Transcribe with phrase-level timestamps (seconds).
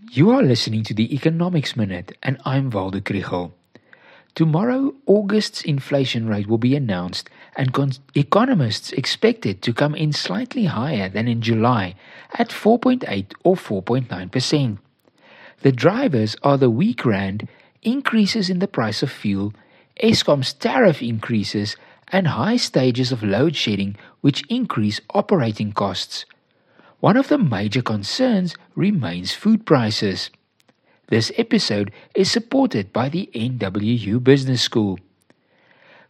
[0.00, 3.50] You are listening to the Economics Minute, and I'm Waldo Krugell.
[4.36, 10.12] Tomorrow, August's inflation rate will be announced, and con- economists expect it to come in
[10.12, 11.96] slightly higher than in July
[12.34, 14.78] at 4.8 or 4.9%.
[15.62, 17.48] The drivers are the weak rand,
[17.82, 19.52] increases in the price of fuel,
[20.00, 21.76] Eskom's tariff increases,
[22.12, 26.24] and high stages of load shedding, which increase operating costs.
[27.00, 30.30] One of the major concerns remains food prices.
[31.06, 34.98] This episode is supported by the NWU Business School.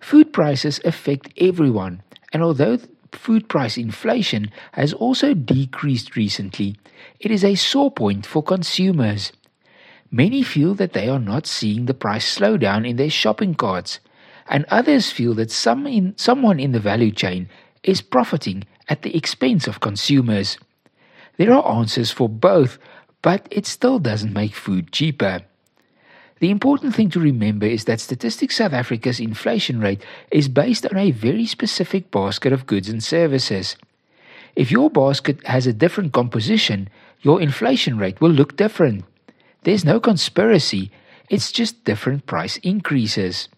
[0.00, 2.02] Food prices affect everyone,
[2.32, 2.78] and although
[3.12, 6.76] food price inflation has also decreased recently,
[7.20, 9.30] it is a sore point for consumers.
[10.10, 14.00] Many feel that they are not seeing the price slowdown in their shopping carts,
[14.48, 17.50] and others feel that some in, someone in the value chain
[17.82, 20.56] is profiting at the expense of consumers.
[21.38, 22.78] There are answers for both,
[23.22, 25.42] but it still doesn't make food cheaper.
[26.40, 30.96] The important thing to remember is that Statistics South Africa's inflation rate is based on
[30.96, 33.76] a very specific basket of goods and services.
[34.56, 36.88] If your basket has a different composition,
[37.22, 39.04] your inflation rate will look different.
[39.62, 40.90] There's no conspiracy,
[41.30, 43.48] it's just different price increases.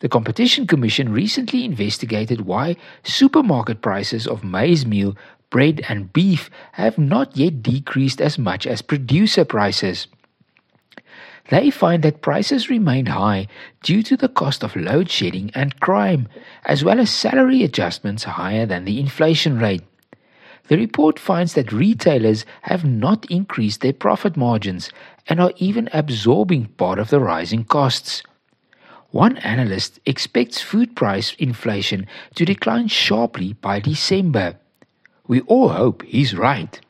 [0.00, 5.16] The Competition Commission recently investigated why supermarket prices of maize meal
[5.48, 10.06] bread and beef have not yet decreased as much as producer prices.
[11.48, 13.46] They find that prices remain high
[13.82, 16.28] due to the cost of load shedding and crime,
[16.64, 19.84] as well as salary adjustments higher than the inflation rate.
[20.68, 24.90] The report finds that retailers have not increased their profit margins
[25.28, 28.24] and are even absorbing part of the rising costs.
[29.10, 34.58] One analyst expects food price inflation to decline sharply by December.
[35.26, 36.80] We all hope he's right.